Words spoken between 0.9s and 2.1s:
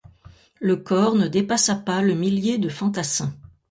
ne dépassa pas